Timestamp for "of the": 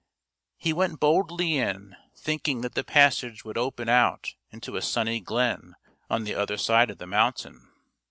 6.89-7.05